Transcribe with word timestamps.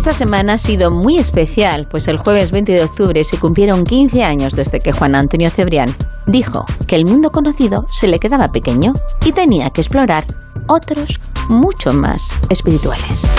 Esta 0.00 0.12
semana 0.12 0.54
ha 0.54 0.58
sido 0.58 0.90
muy 0.90 1.18
especial, 1.18 1.86
pues 1.86 2.08
el 2.08 2.16
jueves 2.16 2.52
20 2.52 2.72
de 2.72 2.84
octubre 2.84 3.22
se 3.22 3.36
cumplieron 3.36 3.84
15 3.84 4.24
años 4.24 4.54
desde 4.54 4.80
que 4.80 4.92
Juan 4.92 5.14
Antonio 5.14 5.50
Cebrián 5.50 5.94
dijo 6.26 6.64
que 6.86 6.96
el 6.96 7.04
mundo 7.04 7.30
conocido 7.30 7.84
se 7.92 8.08
le 8.08 8.18
quedaba 8.18 8.50
pequeño 8.50 8.94
y 9.26 9.32
tenía 9.32 9.68
que 9.68 9.82
explorar 9.82 10.24
otros 10.68 11.20
mucho 11.50 11.92
más 11.92 12.30
espirituales. 12.48 13.30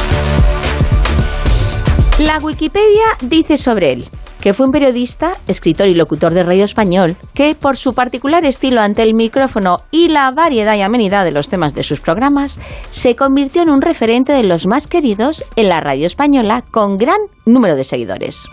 La 2.20 2.38
Wikipedia 2.38 3.06
dice 3.22 3.58
sobre 3.58 3.94
él 3.94 4.10
que 4.42 4.54
fue 4.54 4.66
un 4.66 4.72
periodista, 4.72 5.34
escritor 5.48 5.88
y 5.88 5.96
locutor 5.96 6.34
de 6.34 6.44
radio 6.44 6.66
español, 6.66 7.16
que 7.34 7.56
por 7.56 7.78
su 7.78 7.94
particular 7.94 8.44
estilo 8.44 8.82
ante 8.82 9.04
el 9.04 9.14
micrófono 9.14 9.82
y 9.92 10.10
la 10.10 10.32
variedad 10.32 10.76
y 10.76 10.82
amenidad 10.82 11.24
de 11.24 11.32
los 11.32 11.48
temas 11.48 11.76
de 11.76 11.84
sus 11.84 12.02
programas, 12.02 12.60
se 12.90 13.16
convirtió 13.16 13.62
en 13.62 13.70
un 13.70 13.82
referente 13.82 14.34
de 14.34 14.44
los 14.44 14.66
más 14.66 14.88
queridos 14.88 15.46
en 15.56 15.70
la 15.70 15.80
radio 15.80 16.08
española 16.08 16.64
con 16.72 16.98
gran 16.98 17.20
número 17.46 17.76
de 17.76 17.84
seguidores. 17.84 18.46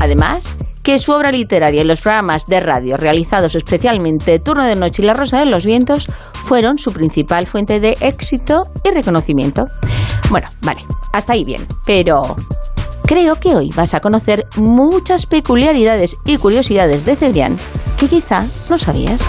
Además, 0.00 0.56
que 0.82 0.98
su 0.98 1.12
obra 1.12 1.32
literaria 1.32 1.82
y 1.82 1.84
los 1.84 2.00
programas 2.00 2.46
de 2.46 2.60
radio 2.60 2.96
realizados 2.96 3.54
especialmente 3.56 4.38
Turno 4.38 4.64
de 4.64 4.76
Noche 4.76 5.02
y 5.02 5.06
La 5.06 5.14
Rosa 5.14 5.38
de 5.38 5.46
los 5.46 5.64
Vientos 5.66 6.06
fueron 6.44 6.78
su 6.78 6.92
principal 6.92 7.46
fuente 7.46 7.80
de 7.80 7.96
éxito 8.00 8.62
y 8.84 8.90
reconocimiento. 8.90 9.64
Bueno, 10.30 10.48
vale, 10.62 10.84
hasta 11.12 11.32
ahí 11.32 11.44
bien, 11.44 11.66
pero 11.84 12.36
creo 13.06 13.36
que 13.36 13.54
hoy 13.54 13.70
vas 13.74 13.94
a 13.94 14.00
conocer 14.00 14.46
muchas 14.56 15.26
peculiaridades 15.26 16.16
y 16.24 16.36
curiosidades 16.38 17.04
de 17.04 17.16
Cebrián 17.16 17.56
que 17.98 18.08
quizá 18.08 18.48
no 18.68 18.76
sabías. 18.76 19.22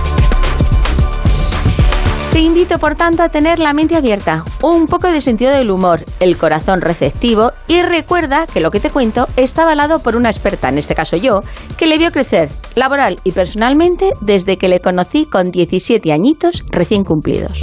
Te 2.32 2.42
invito, 2.42 2.78
por 2.78 2.96
tanto, 2.96 3.24
a 3.24 3.30
tener 3.30 3.58
la 3.58 3.74
mente 3.74 3.96
abierta, 3.96 4.44
un 4.62 4.86
poco 4.86 5.08
de 5.08 5.22
sentido 5.22 5.52
del 5.52 5.72
humor, 5.72 6.04
el 6.20 6.38
corazón 6.38 6.82
receptivo 6.82 7.52
y 7.68 7.82
recuerda 7.82 8.46
que 8.46 8.60
lo 8.60 8.70
que 8.70 8.80
te 8.80 8.92
cuento 8.92 9.28
está 9.38 9.64
avalado 9.64 10.00
por 10.00 10.16
una 10.16 10.30
experta, 10.30 10.70
en 10.70 10.78
este 10.78 10.94
caso 10.94 11.16
yo, 11.16 11.42
que 11.78 11.88
le 11.88 11.98
vio 11.98 12.12
crecer 12.12 12.50
laboral 12.76 13.20
y 13.24 13.32
personalmente 13.32 14.12
desde 14.22 14.58
que 14.58 14.70
le 14.70 14.82
conocí 14.82 15.26
con 15.26 15.50
17 15.50 16.12
añitos 16.12 16.64
recién 16.70 17.04
cumplidos. 17.04 17.62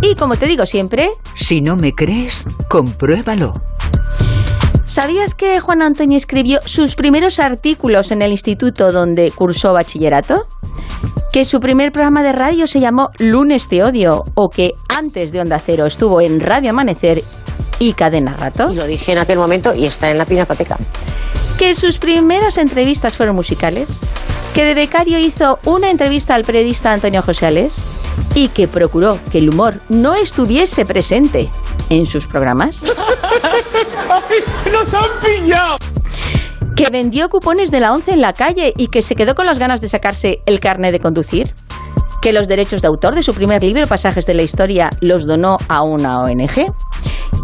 Y 0.00 0.14
como 0.14 0.36
te 0.36 0.46
digo 0.46 0.64
siempre, 0.64 1.10
Si 1.34 1.60
no 1.60 1.76
me 1.76 1.92
crees, 1.92 2.46
compruébalo. 2.70 3.69
¿Sabías 4.90 5.36
que 5.36 5.60
Juan 5.60 5.82
Antonio 5.82 6.16
escribió 6.16 6.58
sus 6.64 6.96
primeros 6.96 7.38
artículos 7.38 8.10
en 8.10 8.22
el 8.22 8.32
instituto 8.32 8.90
donde 8.90 9.30
cursó 9.30 9.72
bachillerato? 9.72 10.48
Que 11.32 11.44
su 11.44 11.60
primer 11.60 11.92
programa 11.92 12.24
de 12.24 12.32
radio 12.32 12.66
se 12.66 12.80
llamó 12.80 13.10
Lunes 13.18 13.68
de 13.68 13.84
Odio 13.84 14.24
o 14.34 14.50
que 14.50 14.74
antes 14.88 15.30
de 15.30 15.42
Onda 15.42 15.60
Cero 15.60 15.86
estuvo 15.86 16.20
en 16.20 16.40
Radio 16.40 16.70
Amanecer 16.70 17.22
y 17.78 17.92
Cadena 17.92 18.36
Rato. 18.36 18.72
Y 18.72 18.74
lo 18.74 18.84
dije 18.84 19.12
en 19.12 19.18
aquel 19.18 19.38
momento 19.38 19.76
y 19.76 19.86
está 19.86 20.10
en 20.10 20.18
la 20.18 20.26
pinacoteca. 20.26 20.76
Que 21.56 21.76
sus 21.76 21.98
primeras 21.98 22.58
entrevistas 22.58 23.16
fueron 23.16 23.36
musicales. 23.36 24.00
Que 24.54 24.64
de 24.64 24.74
becario 24.74 25.18
hizo 25.18 25.58
una 25.64 25.90
entrevista 25.90 26.34
al 26.34 26.44
periodista 26.44 26.92
Antonio 26.92 27.22
José 27.22 27.46
Alés 27.46 27.86
y 28.34 28.48
que 28.48 28.68
procuró 28.68 29.18
que 29.30 29.38
el 29.38 29.50
humor 29.50 29.80
no 29.88 30.14
estuviese 30.14 30.84
presente 30.84 31.50
en 31.88 32.04
sus 32.06 32.26
programas. 32.26 32.82
¡Nos 34.72 34.94
han 34.94 35.10
pillado! 35.22 35.76
que 36.80 36.88
vendió 36.90 37.28
cupones 37.28 37.70
de 37.70 37.78
la 37.78 37.92
ONCE 37.92 38.12
en 38.12 38.22
la 38.22 38.32
calle 38.32 38.72
y 38.74 38.86
que 38.86 39.02
se 39.02 39.14
quedó 39.14 39.34
con 39.34 39.44
las 39.44 39.58
ganas 39.58 39.82
de 39.82 39.90
sacarse 39.90 40.40
el 40.46 40.60
carnet 40.60 40.92
de 40.92 40.98
conducir, 40.98 41.52
que 42.22 42.32
los 42.32 42.48
derechos 42.48 42.80
de 42.80 42.88
autor 42.88 43.14
de 43.14 43.22
su 43.22 43.34
primer 43.34 43.62
libro, 43.62 43.86
Pasajes 43.86 44.24
de 44.24 44.32
la 44.32 44.40
Historia, 44.40 44.88
los 45.02 45.26
donó 45.26 45.58
a 45.68 45.82
una 45.82 46.20
ONG, 46.20 46.72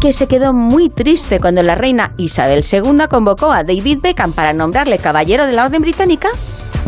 que 0.01 0.11
se 0.11 0.27
quedó 0.27 0.53
muy 0.53 0.89
triste 0.89 1.39
cuando 1.39 1.61
la 1.61 1.75
reina 1.75 2.13
Isabel 2.17 2.63
II 2.63 3.05
convocó 3.11 3.51
a 3.51 3.63
David 3.63 3.99
Beckham 4.01 4.33
para 4.33 4.53
nombrarle 4.53 4.97
caballero 4.97 5.45
de 5.45 5.53
la 5.53 5.65
Orden 5.65 5.83
Británica 5.83 6.29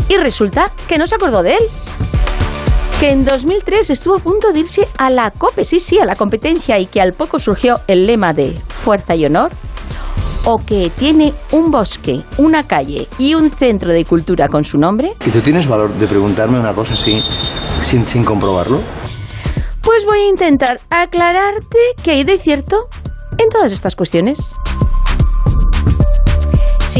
y 0.08 0.16
resulta 0.16 0.72
que 0.88 0.98
no 0.98 1.06
se 1.06 1.14
acordó 1.14 1.42
de 1.42 1.54
él. 1.54 1.64
Que 2.98 3.10
en 3.10 3.24
2003 3.24 3.90
estuvo 3.90 4.16
a 4.16 4.18
punto 4.18 4.52
de 4.52 4.60
irse 4.60 4.86
a 4.98 5.08
la 5.08 5.30
COPE, 5.30 5.64
sí, 5.64 5.80
sí, 5.80 5.98
a 5.98 6.04
la 6.04 6.16
competencia 6.16 6.78
y 6.78 6.86
que 6.86 7.00
al 7.00 7.14
poco 7.14 7.38
surgió 7.38 7.80
el 7.86 8.06
lema 8.06 8.32
de 8.32 8.58
fuerza 8.68 9.14
y 9.14 9.24
honor 9.24 9.52
o 10.44 10.58
que 10.58 10.90
tiene 10.90 11.34
un 11.52 11.70
bosque, 11.70 12.24
una 12.38 12.66
calle 12.66 13.08
y 13.18 13.34
un 13.34 13.50
centro 13.50 13.90
de 13.90 14.04
cultura 14.04 14.48
con 14.48 14.64
su 14.64 14.78
nombre? 14.78 15.16
¿Y 15.24 15.30
tú 15.30 15.40
tienes 15.40 15.66
valor 15.66 15.94
de 15.94 16.06
preguntarme 16.06 16.58
una 16.58 16.74
cosa 16.74 16.94
así 16.94 17.22
sin, 17.80 18.06
sin 18.06 18.24
comprobarlo? 18.24 18.82
Pues 19.82 20.04
voy 20.04 20.18
a 20.18 20.28
intentar 20.28 20.80
aclararte 20.90 21.78
qué 22.02 22.12
hay 22.12 22.24
de 22.24 22.38
cierto 22.38 22.88
en 23.38 23.48
todas 23.48 23.72
estas 23.72 23.96
cuestiones. 23.96 24.52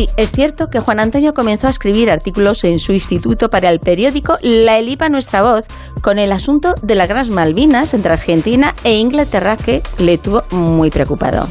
Sí, 0.01 0.09
es 0.17 0.33
cierto 0.33 0.71
que 0.71 0.81
Juan 0.81 0.99
Antonio 0.99 1.35
comenzó 1.35 1.67
a 1.67 1.71
escribir 1.71 2.11
artículos 2.11 2.65
en 2.65 2.79
su 2.79 2.93
instituto 2.93 3.51
para 3.51 3.69
el 3.69 3.81
periódico 3.81 4.39
La 4.41 4.79
Elipa 4.79 5.11
Nuestra 5.11 5.43
Voz 5.43 5.67
con 6.01 6.19
el 6.19 6.33
asunto 6.33 6.75
de 6.81 6.95
las 6.95 7.07
Guerras 7.07 7.29
Malvinas 7.29 7.93
entre 7.93 8.15
Argentina 8.15 8.75
e 8.83 8.95
Inglaterra 8.95 9.59
que 9.59 9.83
le 9.99 10.17
tuvo 10.17 10.45
muy 10.53 10.89
preocupado. 10.89 11.51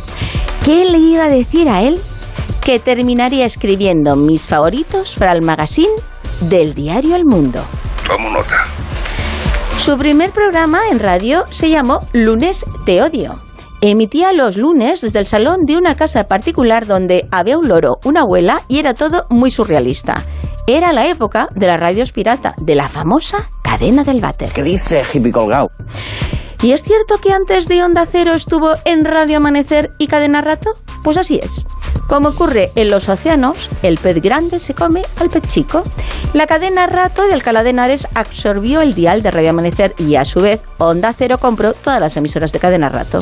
¿Qué 0.65 0.83
le 0.85 0.97
iba 0.97 1.25
a 1.25 1.29
decir 1.29 1.69
a 1.69 1.83
él? 1.83 2.01
Que 2.65 2.79
terminaría 2.79 3.45
escribiendo 3.45 4.15
mis 4.15 4.47
favoritos 4.47 5.15
para 5.15 5.33
el 5.33 5.43
magazine 5.43 5.93
del 6.41 6.73
diario 6.73 7.15
El 7.15 7.25
Mundo. 7.25 7.63
Tomo 8.07 8.31
nota. 8.31 8.63
Su 9.77 9.95
primer 9.95 10.31
programa 10.31 10.79
en 10.91 10.97
radio 10.97 11.45
se 11.51 11.69
llamó 11.69 11.99
Lunes 12.13 12.65
Te 12.83 13.03
Odio. 13.03 13.48
Emitía 13.81 14.33
los 14.33 14.57
lunes 14.57 14.99
desde 14.99 15.19
el 15.19 15.25
salón 15.25 15.65
de 15.65 15.77
una 15.77 15.95
casa 15.95 16.25
particular 16.25 16.85
donde 16.85 17.29
había 17.31 17.57
un 17.57 17.69
loro, 17.69 17.99
una 18.03 18.21
abuela 18.21 18.63
y 18.67 18.79
era 18.79 18.93
todo 18.93 19.25
muy 19.29 19.51
surrealista. 19.51 20.15
Era 20.67 20.91
la 20.91 21.07
época 21.07 21.47
de 21.55 21.67
las 21.67 21.79
radios 21.79 22.11
pirata, 22.11 22.55
de 22.57 22.75
la 22.75 22.89
famosa 22.89 23.49
cadena 23.63 24.03
del 24.03 24.19
váter. 24.19 24.49
¿Qué 24.51 24.63
dice 24.63 25.03
hippie 25.13 25.31
colgado? 25.31 25.71
¿Y 26.61 26.73
es 26.73 26.83
cierto 26.83 27.19
que 27.19 27.31
antes 27.31 27.69
de 27.69 27.81
Onda 27.81 28.05
Cero 28.05 28.33
estuvo 28.33 28.73
en 28.83 29.05
Radio 29.05 29.37
Amanecer 29.37 29.93
y 29.97 30.07
Cadena 30.07 30.41
Rato? 30.41 30.73
Pues 31.01 31.17
así 31.17 31.39
es. 31.41 31.65
Como 32.09 32.29
ocurre 32.29 32.73
en 32.75 32.89
los 32.89 33.07
océanos, 33.07 33.69
el 33.81 33.97
pez 33.97 34.21
grande 34.21 34.59
se 34.59 34.73
come 34.73 35.03
al 35.21 35.29
pez 35.29 35.43
chico. 35.47 35.83
La 36.33 36.47
cadena 36.47 36.85
Rato 36.87 37.25
de 37.25 37.33
Alcalá 37.33 37.63
de 37.63 37.69
Henares 37.69 38.09
absorbió 38.13 38.81
el 38.81 38.93
dial 38.93 39.21
de 39.21 39.31
Radio 39.31 39.51
Amanecer 39.51 39.93
y 39.97 40.15
a 40.15 40.25
su 40.25 40.41
vez 40.41 40.61
Onda 40.79 41.13
Cero 41.17 41.37
compró 41.37 41.73
todas 41.73 42.01
las 42.01 42.17
emisoras 42.17 42.51
de 42.51 42.59
Cadena 42.59 42.89
Rato. 42.89 43.19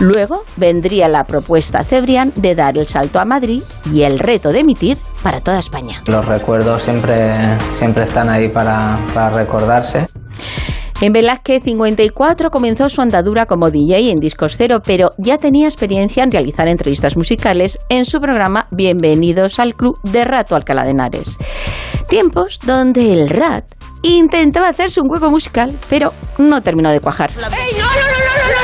Luego 0.00 0.44
vendría 0.56 1.08
la 1.10 1.24
propuesta 1.24 1.84
Cebrián 1.84 2.32
de 2.34 2.54
dar 2.54 2.78
el 2.78 2.86
salto 2.86 3.20
a 3.20 3.26
Madrid 3.26 3.62
y 3.92 4.02
el 4.02 4.18
reto 4.18 4.50
de 4.50 4.60
emitir 4.60 4.96
para 5.22 5.42
toda 5.42 5.58
España. 5.58 6.02
Los 6.06 6.24
recuerdos 6.24 6.82
siempre, 6.82 7.58
siempre 7.76 8.04
están 8.04 8.30
ahí 8.30 8.48
para, 8.48 8.98
para 9.12 9.28
recordarse. 9.28 10.06
En 11.02 11.12
Velázquez 11.12 11.64
54 11.64 12.50
comenzó 12.50 12.88
su 12.88 13.02
andadura 13.02 13.44
como 13.44 13.70
DJ 13.70 14.10
en 14.10 14.20
Discos 14.20 14.56
Cero, 14.56 14.80
pero 14.84 15.12
ya 15.18 15.36
tenía 15.36 15.66
experiencia 15.66 16.22
en 16.22 16.30
realizar 16.30 16.66
entrevistas 16.66 17.16
musicales 17.16 17.78
en 17.90 18.06
su 18.06 18.20
programa 18.20 18.68
Bienvenidos 18.70 19.58
al 19.58 19.74
Club 19.74 19.98
de 20.02 20.24
Rato 20.24 20.56
Alcalá 20.56 20.84
de 20.84 20.90
Henares. 20.90 21.36
Tiempos 22.08 22.58
donde 22.64 23.12
el 23.12 23.28
Rat 23.28 23.64
intentaba 24.02 24.68
hacerse 24.68 25.00
un 25.00 25.08
juego 25.08 25.30
musical, 25.30 25.74
pero 25.90 26.12
no 26.38 26.62
terminó 26.62 26.90
de 26.90 27.00
cuajar. 27.00 27.30
¡Hey, 27.34 27.76
no, 27.78 27.84
no, 27.84 27.90
no, 27.90 28.59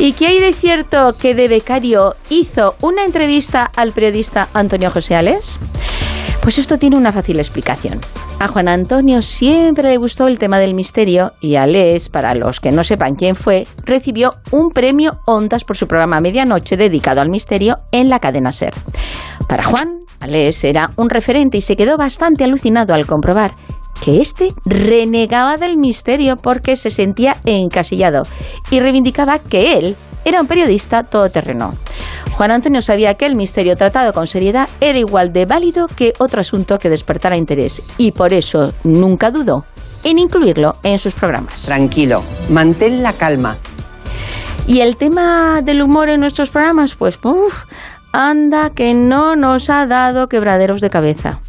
¿Y 0.00 0.14
qué 0.14 0.28
hay 0.28 0.40
de 0.40 0.54
cierto 0.54 1.14
que 1.18 1.34
de 1.34 1.46
becario 1.46 2.16
hizo 2.30 2.74
una 2.80 3.04
entrevista 3.04 3.70
al 3.76 3.92
periodista 3.92 4.48
Antonio 4.54 4.90
José 4.90 5.14
Ales? 5.14 5.58
Pues 6.40 6.56
esto 6.56 6.78
tiene 6.78 6.96
una 6.96 7.12
fácil 7.12 7.38
explicación. 7.38 8.00
A 8.38 8.48
Juan 8.48 8.68
Antonio 8.68 9.20
siempre 9.20 9.90
le 9.90 9.98
gustó 9.98 10.26
el 10.26 10.38
tema 10.38 10.58
del 10.58 10.72
misterio 10.72 11.34
y 11.42 11.56
Ales, 11.56 12.08
para 12.08 12.34
los 12.34 12.60
que 12.60 12.70
no 12.70 12.82
sepan 12.82 13.14
quién 13.14 13.36
fue, 13.36 13.66
recibió 13.84 14.30
un 14.52 14.70
premio 14.70 15.20
Ondas 15.26 15.64
por 15.64 15.76
su 15.76 15.86
programa 15.86 16.22
Medianoche 16.22 16.78
dedicado 16.78 17.20
al 17.20 17.28
misterio 17.28 17.80
en 17.92 18.08
la 18.08 18.20
cadena 18.20 18.52
SER. 18.52 18.72
Para 19.48 19.64
Juan, 19.64 19.98
Ales 20.20 20.64
era 20.64 20.92
un 20.96 21.10
referente 21.10 21.58
y 21.58 21.60
se 21.60 21.76
quedó 21.76 21.98
bastante 21.98 22.44
alucinado 22.44 22.94
al 22.94 23.04
comprobar 23.04 23.52
que 24.02 24.20
éste 24.20 24.52
renegaba 24.64 25.56
del 25.56 25.76
misterio 25.76 26.36
porque 26.36 26.76
se 26.76 26.90
sentía 26.90 27.36
encasillado 27.44 28.22
y 28.70 28.80
reivindicaba 28.80 29.38
que 29.38 29.78
él 29.78 29.96
era 30.24 30.40
un 30.40 30.46
periodista 30.46 31.04
todoterreno. 31.04 31.74
Juan 32.32 32.50
Antonio 32.50 32.82
sabía 32.82 33.14
que 33.14 33.26
el 33.26 33.36
misterio 33.36 33.76
tratado 33.76 34.12
con 34.12 34.26
seriedad 34.26 34.68
era 34.80 34.98
igual 34.98 35.32
de 35.32 35.46
válido 35.46 35.86
que 35.88 36.12
otro 36.18 36.40
asunto 36.40 36.78
que 36.78 36.90
despertara 36.90 37.36
interés 37.36 37.82
y 37.98 38.12
por 38.12 38.32
eso 38.32 38.72
nunca 38.84 39.30
dudó 39.30 39.64
en 40.04 40.18
incluirlo 40.18 40.76
en 40.82 40.98
sus 40.98 41.12
programas. 41.12 41.62
Tranquilo, 41.62 42.22
mantén 42.48 43.02
la 43.02 43.12
calma. 43.12 43.58
Y 44.66 44.80
el 44.80 44.96
tema 44.96 45.62
del 45.62 45.82
humor 45.82 46.08
en 46.08 46.20
nuestros 46.20 46.48
programas, 46.50 46.94
pues, 46.94 47.18
uf, 47.22 47.64
anda 48.12 48.70
que 48.70 48.94
no 48.94 49.36
nos 49.36 49.68
ha 49.68 49.86
dado 49.86 50.28
quebraderos 50.28 50.80
de 50.80 50.90
cabeza. 50.90 51.40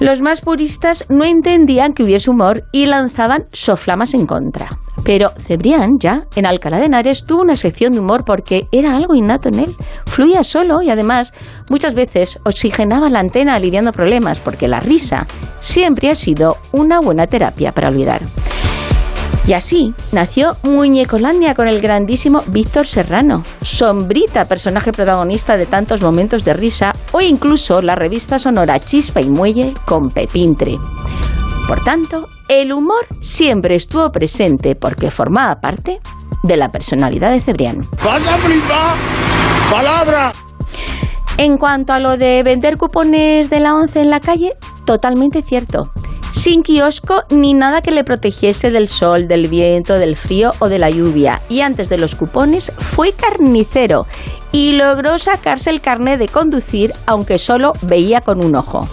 Los 0.00 0.20
más 0.20 0.40
puristas 0.40 1.04
no 1.08 1.24
entendían 1.24 1.92
que 1.92 2.04
hubiese 2.04 2.30
humor 2.30 2.64
y 2.72 2.86
lanzaban 2.86 3.46
soflamas 3.52 4.14
en 4.14 4.26
contra. 4.26 4.68
Pero 5.04 5.32
Cebrián, 5.38 5.98
ya, 5.98 6.26
en 6.36 6.46
Alcalá 6.46 6.78
de 6.78 6.86
Henares, 6.86 7.24
tuvo 7.24 7.42
una 7.42 7.56
sección 7.56 7.92
de 7.92 8.00
humor 8.00 8.24
porque 8.24 8.68
era 8.72 8.96
algo 8.96 9.14
innato 9.14 9.48
en 9.48 9.60
él. 9.60 9.76
Fluía 10.06 10.44
solo 10.44 10.82
y 10.82 10.90
además 10.90 11.32
muchas 11.70 11.94
veces 11.94 12.38
oxigenaba 12.44 13.08
la 13.10 13.20
antena 13.20 13.54
aliviando 13.54 13.92
problemas 13.92 14.38
porque 14.38 14.68
la 14.68 14.80
risa 14.80 15.26
siempre 15.60 16.10
ha 16.10 16.14
sido 16.14 16.58
una 16.72 17.00
buena 17.00 17.26
terapia 17.26 17.72
para 17.72 17.88
olvidar. 17.88 18.22
Y 19.48 19.54
así 19.54 19.94
nació 20.12 20.58
Muñecolandia 20.62 21.54
con 21.54 21.68
el 21.68 21.80
grandísimo 21.80 22.42
Víctor 22.48 22.86
Serrano, 22.86 23.44
sombrita 23.62 24.46
personaje 24.46 24.92
protagonista 24.92 25.56
de 25.56 25.64
tantos 25.64 26.02
momentos 26.02 26.44
de 26.44 26.52
risa, 26.52 26.94
o 27.12 27.22
incluso 27.22 27.80
la 27.80 27.94
revista 27.94 28.38
sonora 28.38 28.78
Chispa 28.78 29.22
y 29.22 29.30
Muelle 29.30 29.72
con 29.86 30.10
Pepintre. 30.10 30.76
Por 31.66 31.82
tanto, 31.82 32.28
el 32.50 32.74
humor 32.74 33.06
siempre 33.22 33.74
estuvo 33.74 34.12
presente 34.12 34.74
porque 34.74 35.10
formaba 35.10 35.62
parte 35.62 35.98
de 36.42 36.56
la 36.58 36.70
personalidad 36.70 37.30
de 37.30 37.40
Cebrián. 37.40 37.88
¡Palabra! 39.70 40.32
En 41.38 41.56
cuanto 41.56 41.94
a 41.94 42.00
lo 42.00 42.18
de 42.18 42.42
vender 42.42 42.76
cupones 42.76 43.48
de 43.48 43.60
la 43.60 43.74
once 43.74 44.02
en 44.02 44.10
la 44.10 44.20
calle, 44.20 44.52
totalmente 44.84 45.40
cierto 45.40 45.90
sin 46.32 46.62
kiosco 46.62 47.24
ni 47.30 47.54
nada 47.54 47.82
que 47.82 47.90
le 47.90 48.04
protegiese 48.04 48.70
del 48.70 48.88
sol, 48.88 49.28
del 49.28 49.48
viento, 49.48 49.94
del 49.94 50.16
frío 50.16 50.52
o 50.58 50.68
de 50.68 50.78
la 50.78 50.90
lluvia. 50.90 51.42
Y 51.48 51.60
antes 51.60 51.88
de 51.88 51.98
los 51.98 52.14
cupones 52.14 52.72
fue 52.78 53.12
carnicero 53.12 54.06
y 54.52 54.72
logró 54.72 55.18
sacarse 55.18 55.70
el 55.70 55.80
carnet 55.80 56.18
de 56.18 56.28
conducir 56.28 56.92
aunque 57.06 57.38
solo 57.38 57.72
veía 57.82 58.20
con 58.20 58.44
un 58.44 58.54
ojo. 58.54 58.88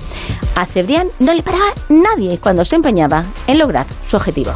A 0.55 0.65
Cebrián 0.65 1.09
no 1.19 1.33
le 1.33 1.43
paraba 1.43 1.73
nadie 1.89 2.37
cuando 2.39 2.65
se 2.65 2.75
empeñaba 2.75 3.25
en 3.47 3.59
lograr 3.59 3.85
su 4.07 4.15
objetivo. 4.17 4.53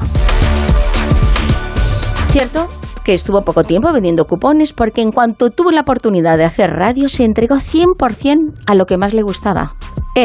Cierto 2.32 2.70
que 3.04 3.14
estuvo 3.14 3.42
poco 3.44 3.64
tiempo 3.64 3.92
vendiendo 3.92 4.28
cupones 4.28 4.72
porque 4.74 5.02
en 5.02 5.12
cuanto 5.12 5.50
tuvo 5.50 5.72
la 5.72 5.82
oportunidad 5.82 6.38
de 6.38 6.46
hacer 6.46 6.75
radio 6.75 7.10
se 7.10 7.24
entregó 7.24 7.56
100% 7.56 8.54
a 8.66 8.75
lo 8.75 8.86
que 8.86 8.98
más 8.98 9.14
le 9.14 9.24
gustaba. 9.24 9.74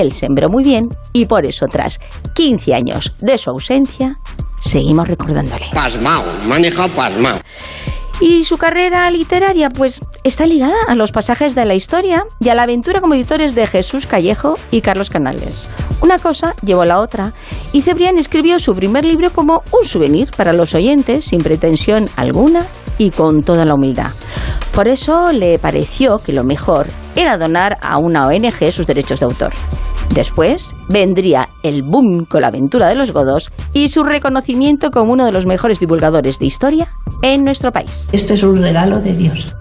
Él 0.01 0.13
sembró 0.13 0.49
muy 0.49 0.65
bien 0.65 0.89
y 1.13 1.27
por 1.27 1.47
eso 1.47 1.67
tras 1.67 2.01
15 2.35 2.75
años 2.75 3.15
de 3.21 3.39
su 3.39 3.51
ausencia 3.51 4.19
seguimos 4.61 5.09
recordándole. 5.09 5.67
Pasmao, 5.73 6.25
maneja 6.47 6.89
pasmao. 6.89 7.39
Y 8.21 8.45
su 8.45 8.57
carrera 8.57 9.11
literaria, 9.11 9.71
pues, 9.71 10.01
está 10.23 10.47
ligada 10.47 10.77
a 10.87 10.95
los 10.95 11.11
pasajes 11.11 11.55
de 11.55 11.65
la 11.65 11.75
historia 11.75 12.25
y 12.39 12.49
a 12.49 12.55
la 12.55 12.63
aventura 12.63 13.01
como 13.01 13.15
editores 13.15 13.55
de 13.57 13.67
Jesús 13.67 14.07
Callejo 14.07 14.55
y 14.71 14.83
Carlos 14.83 15.11
Canales. 15.11 15.69
Una 16.01 16.19
cosa 16.19 16.55
llevó 16.65 16.83
a 16.83 16.87
la 16.87 17.01
otra, 17.01 17.35
y 17.73 17.83
Cebrián 17.83 18.17
escribió 18.17 18.59
su 18.61 18.73
primer 18.75 19.05
libro 19.05 19.33
como 19.33 19.63
un 19.73 19.85
souvenir 19.85 20.31
para 20.37 20.53
los 20.53 20.75
oyentes, 20.75 21.25
sin 21.25 21.41
pretensión 21.41 22.07
alguna 22.15 22.65
y 22.99 23.11
con 23.11 23.43
toda 23.43 23.65
la 23.65 23.75
humildad. 23.75 24.13
Por 24.73 24.89
eso 24.89 25.33
le 25.33 25.59
pareció 25.59 26.19
que 26.19 26.33
lo 26.33 26.45
mejor 26.45 26.87
era 27.17 27.37
donar 27.37 27.79
a 27.81 27.99
una 27.99 28.27
ONG 28.27 28.73
sus 28.73 28.87
derechos 28.87 29.21
de 29.21 29.27
autor. 29.27 29.53
Después 30.15 30.73
vendría 30.89 31.49
el 31.65 31.83
boom 31.83 32.25
con 32.25 32.43
la 32.43 32.49
aventura 32.49 32.89
de 32.89 32.95
los 32.95 33.13
godos 33.13 33.51
y 33.73 33.89
su 33.89 34.05
reconocimiento 34.05 34.91
como 34.91 35.13
uno 35.13 35.25
de 35.25 35.33
los 35.33 35.45
mejores 35.45 35.81
divulgadores 35.81 36.39
de 36.39 36.47
historia 36.47 36.93
en 37.23 37.43
nuestro 37.43 37.73
país. 37.73 38.09
Esto 38.13 38.35
es 38.35 38.45
un 38.45 38.57
regalo 38.63 39.01
de 39.01 39.15
Dios. 39.15 39.57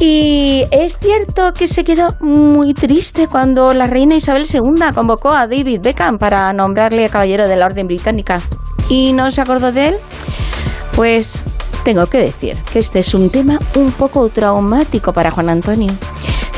Y 0.00 0.64
es 0.70 0.98
cierto 0.98 1.52
que 1.52 1.66
se 1.66 1.82
quedó 1.84 2.08
muy 2.20 2.74
triste 2.74 3.26
cuando 3.26 3.72
la 3.72 3.86
reina 3.86 4.16
Isabel 4.16 4.46
II 4.50 4.94
convocó 4.94 5.30
a 5.30 5.46
David 5.46 5.80
Beckham 5.82 6.18
para 6.18 6.52
nombrarle 6.52 7.08
caballero 7.08 7.48
de 7.48 7.56
la 7.56 7.66
Orden 7.66 7.86
Británica. 7.86 8.40
¿Y 8.88 9.12
no 9.14 9.30
se 9.30 9.40
acordó 9.40 9.72
de 9.72 9.88
él? 9.88 9.94
Pues 10.94 11.44
tengo 11.84 12.06
que 12.06 12.18
decir 12.18 12.58
que 12.70 12.78
este 12.80 12.98
es 12.98 13.14
un 13.14 13.30
tema 13.30 13.58
un 13.76 13.92
poco 13.92 14.28
traumático 14.28 15.12
para 15.12 15.30
Juan 15.30 15.48
Antonio. 15.48 15.92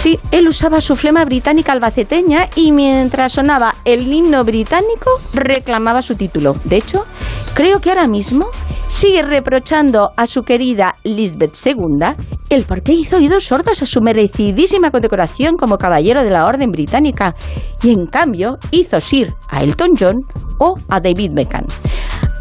Sí, 0.03 0.19
él 0.33 0.49
usaba 0.49 0.81
su 0.81 0.97
flema 0.97 1.25
británica 1.25 1.71
albaceteña 1.71 2.49
y 2.57 2.73
mientras 2.73 3.35
sonaba 3.35 3.77
el 3.85 4.13
himno 4.13 4.43
británico 4.43 5.21
reclamaba 5.33 6.03
su 6.03 6.17
título. 6.17 6.55
De 6.65 6.79
hecho, 6.79 7.07
creo 7.55 7.81
que 7.81 7.91
ahora 7.91 8.09
mismo 8.09 8.49
sigue 8.89 9.23
reprochando 9.23 10.11
a 10.17 10.27
su 10.27 10.43
querida 10.43 10.97
Lisbeth 11.05 11.55
II 11.65 12.17
el 12.51 12.65
por 12.65 12.83
qué 12.83 12.95
hizo 12.95 13.19
oídos 13.19 13.45
sordos 13.45 13.81
a 13.81 13.87
su 13.87 14.01
merecidísima 14.01 14.91
condecoración 14.91 15.55
como 15.55 15.79
caballero 15.79 16.25
de 16.25 16.31
la 16.31 16.47
Orden 16.47 16.73
Británica 16.73 17.37
y 17.81 17.93
en 17.93 18.07
cambio 18.07 18.59
hizo 18.73 19.01
Sir 19.01 19.33
a 19.51 19.63
Elton 19.63 19.91
John 19.97 20.17
o 20.59 20.75
a 20.89 20.99
David 20.99 21.31
Beckham. 21.33 21.65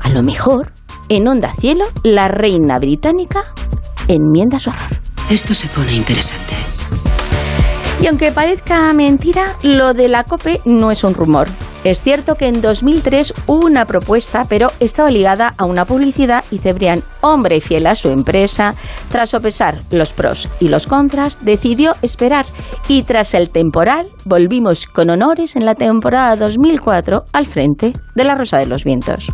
A 0.01 0.09
lo 0.09 0.23
mejor, 0.23 0.73
en 1.09 1.27
Onda 1.27 1.53
Cielo, 1.59 1.85
la 2.03 2.27
reina 2.27 2.79
británica 2.79 3.43
enmienda 4.07 4.57
su 4.57 4.71
error. 4.71 4.99
Esto 5.29 5.53
se 5.53 5.67
pone 5.67 5.93
interesante. 5.93 6.55
Y 8.01 8.07
aunque 8.07 8.31
parezca 8.31 8.91
mentira, 8.93 9.55
lo 9.61 9.93
de 9.93 10.07
la 10.07 10.23
COPE 10.23 10.61
no 10.65 10.89
es 10.89 11.03
un 11.03 11.13
rumor. 11.13 11.47
Es 11.83 12.01
cierto 12.01 12.33
que 12.33 12.47
en 12.47 12.59
2003 12.59 13.31
hubo 13.45 13.67
una 13.67 13.85
propuesta, 13.85 14.45
pero 14.49 14.71
estaba 14.79 15.11
ligada 15.11 15.53
a 15.55 15.65
una 15.65 15.85
publicidad 15.85 16.43
y 16.49 16.57
Cebrián, 16.57 17.03
hombre 17.21 17.61
fiel 17.61 17.85
a 17.85 17.93
su 17.93 18.09
empresa, 18.09 18.73
tras 19.09 19.29
sopesar 19.29 19.83
los 19.91 20.13
pros 20.13 20.49
y 20.59 20.69
los 20.69 20.87
contras, 20.87 21.37
decidió 21.43 21.93
esperar 22.01 22.47
y 22.87 23.03
tras 23.03 23.35
el 23.35 23.51
temporal 23.51 24.09
volvimos 24.25 24.87
con 24.87 25.11
honores 25.11 25.55
en 25.55 25.65
la 25.65 25.75
temporada 25.75 26.35
2004 26.35 27.25
al 27.33 27.45
frente 27.45 27.93
de 28.15 28.23
la 28.23 28.33
Rosa 28.33 28.57
de 28.57 28.65
los 28.65 28.83
Vientos. 28.83 29.27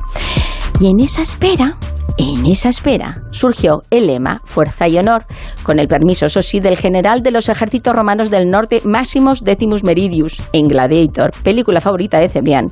Y 0.80 0.92
en 0.92 1.00
esa 1.00 1.22
espera, 1.22 1.78
en 2.18 2.46
esa 2.48 2.70
espera, 2.70 3.22
surgió 3.32 3.84
el 3.92 4.08
lema 4.08 4.42
Fuerza 4.44 4.88
y 4.88 4.98
Honor, 4.98 5.26
con 5.64 5.80
el 5.80 5.88
permiso, 5.88 6.26
eso 6.26 6.42
sí, 6.42 6.60
del 6.60 6.76
general 6.76 7.22
de 7.22 7.32
los 7.32 7.48
ejércitos 7.48 7.96
romanos 7.96 8.32
del 8.32 8.50
norte, 8.50 8.82
Maximus 8.84 9.44
Decimus 9.44 9.84
Meridius, 9.84 10.42
en 10.52 10.68
Gladiator, 10.68 11.32
película 11.44 11.80
favorita 11.80 12.20
de 12.20 12.30
Cebrián. 12.30 12.68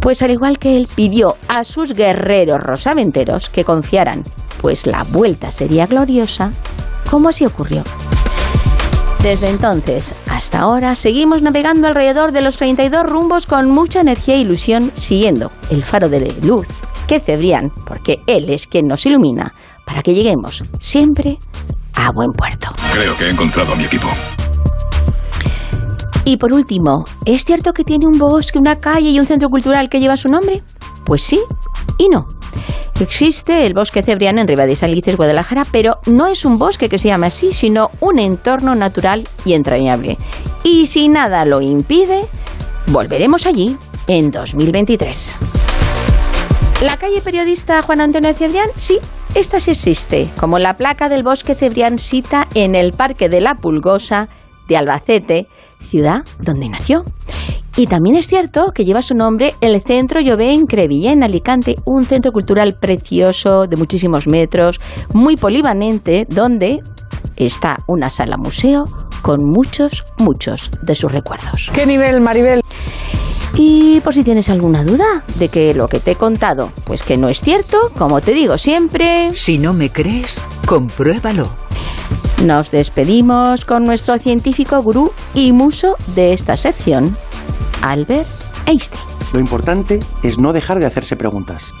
Pues 0.00 0.22
al 0.22 0.30
igual 0.30 0.58
que 0.58 0.76
él 0.76 0.88
pidió 0.94 1.36
a 1.48 1.64
sus 1.64 1.94
guerreros 1.94 2.60
rosaventeros 2.60 3.48
que 3.48 3.64
confiaran, 3.64 4.24
pues 4.60 4.86
la 4.86 5.04
vuelta 5.04 5.50
sería 5.50 5.86
gloriosa, 5.86 6.52
como 7.10 7.30
así 7.30 7.46
ocurrió. 7.46 7.82
Desde 9.22 9.48
entonces 9.48 10.14
hasta 10.28 10.60
ahora 10.60 10.96
seguimos 10.96 11.42
navegando 11.42 11.86
alrededor 11.86 12.32
de 12.32 12.42
los 12.42 12.56
32 12.56 13.04
rumbos 13.04 13.46
con 13.46 13.70
mucha 13.70 14.00
energía 14.00 14.34
e 14.34 14.40
ilusión, 14.40 14.90
siguiendo 14.94 15.52
el 15.70 15.84
faro 15.84 16.08
de 16.08 16.34
luz 16.42 16.66
que 17.06 17.20
Cebrián, 17.20 17.72
porque 17.86 18.20
él 18.26 18.50
es 18.50 18.66
quien 18.66 18.86
nos 18.86 19.04
ilumina, 19.06 19.54
para 19.86 20.02
que 20.02 20.14
lleguemos 20.14 20.62
siempre 20.80 21.38
a 21.94 22.10
buen 22.12 22.32
puerto. 22.32 22.68
Creo 22.92 23.16
que 23.16 23.24
he 23.26 23.30
encontrado 23.30 23.72
a 23.72 23.76
mi 23.76 23.84
equipo. 23.84 24.08
Y 26.24 26.36
por 26.36 26.52
último, 26.52 27.04
¿es 27.24 27.44
cierto 27.44 27.72
que 27.72 27.84
tiene 27.84 28.06
un 28.06 28.18
bosque, 28.18 28.58
una 28.58 28.78
calle 28.78 29.10
y 29.10 29.18
un 29.18 29.26
centro 29.26 29.48
cultural 29.48 29.88
que 29.88 29.98
lleva 29.98 30.16
su 30.16 30.28
nombre? 30.28 30.62
Pues 31.04 31.22
sí 31.22 31.40
y 31.98 32.08
no. 32.08 32.26
Existe 33.00 33.66
el 33.66 33.74
bosque 33.74 34.02
Cebrián 34.02 34.38
en 34.38 34.46
Riva 34.46 34.66
de 34.66 34.76
Salices, 34.76 35.16
Guadalajara, 35.16 35.64
pero 35.72 35.98
no 36.06 36.28
es 36.28 36.44
un 36.44 36.58
bosque 36.58 36.88
que 36.88 36.98
se 36.98 37.08
llama 37.08 37.26
así, 37.26 37.52
sino 37.52 37.90
un 38.00 38.20
entorno 38.20 38.76
natural 38.76 39.26
y 39.44 39.54
entrañable. 39.54 40.18
Y 40.62 40.86
si 40.86 41.08
nada 41.08 41.44
lo 41.44 41.60
impide, 41.60 42.28
volveremos 42.86 43.46
allí 43.46 43.76
en 44.06 44.30
2023. 44.30 45.51
La 46.82 46.96
calle 46.96 47.22
periodista 47.22 47.80
Juan 47.82 48.00
Antonio 48.00 48.34
Cebrián, 48.34 48.68
sí, 48.76 48.98
esta 49.36 49.60
sí 49.60 49.70
existe, 49.70 50.28
como 50.36 50.58
la 50.58 50.76
placa 50.76 51.08
del 51.08 51.22
bosque 51.22 51.54
Cebrián 51.54 51.96
cita 51.96 52.48
en 52.54 52.74
el 52.74 52.92
Parque 52.92 53.28
de 53.28 53.40
la 53.40 53.54
Pulgosa 53.54 54.28
de 54.66 54.76
Albacete, 54.76 55.46
ciudad 55.88 56.24
donde 56.40 56.68
nació. 56.68 57.04
Y 57.76 57.86
también 57.86 58.16
es 58.16 58.26
cierto 58.26 58.72
que 58.74 58.84
lleva 58.84 59.00
su 59.00 59.14
nombre 59.14 59.54
el 59.60 59.80
Centro 59.82 60.20
Llové 60.20 60.54
en 60.54 60.66
en 60.68 61.22
Alicante, 61.22 61.76
un 61.84 62.02
centro 62.02 62.32
cultural 62.32 62.76
precioso 62.80 63.68
de 63.68 63.76
muchísimos 63.76 64.26
metros, 64.26 64.80
muy 65.12 65.36
polivalente, 65.36 66.26
donde 66.28 66.80
está 67.36 67.78
una 67.86 68.10
sala 68.10 68.36
museo 68.38 68.86
con 69.22 69.44
muchos, 69.44 70.02
muchos 70.18 70.68
de 70.82 70.96
sus 70.96 71.12
recuerdos. 71.12 71.70
¿Qué 71.72 71.86
nivel, 71.86 72.20
Maribel? 72.20 72.60
Y 73.54 74.00
por 74.00 74.14
si 74.14 74.24
tienes 74.24 74.48
alguna 74.48 74.84
duda 74.84 75.24
de 75.36 75.48
que 75.48 75.74
lo 75.74 75.88
que 75.88 76.00
te 76.00 76.12
he 76.12 76.16
contado, 76.16 76.72
pues 76.84 77.02
que 77.02 77.16
no 77.16 77.28
es 77.28 77.40
cierto, 77.40 77.92
como 77.96 78.20
te 78.20 78.32
digo 78.32 78.56
siempre... 78.58 79.30
Si 79.32 79.58
no 79.58 79.72
me 79.74 79.90
crees, 79.90 80.40
compruébalo. 80.66 81.48
Nos 82.44 82.70
despedimos 82.70 83.64
con 83.64 83.84
nuestro 83.84 84.18
científico 84.18 84.80
gurú 84.82 85.12
y 85.34 85.52
muso 85.52 85.96
de 86.14 86.32
esta 86.32 86.56
sección, 86.56 87.16
Albert 87.82 88.28
Einstein. 88.66 89.02
Lo 89.32 89.38
importante 89.38 90.00
es 90.22 90.38
no 90.38 90.52
dejar 90.52 90.78
de 90.80 90.86
hacerse 90.86 91.16
preguntas. 91.16 91.72